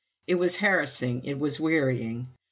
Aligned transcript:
It 0.25 0.33
was 0.33 0.55
harassing, 0.55 1.25
it 1.25 1.37
was 1.37 1.59
wearying. 1.59 2.29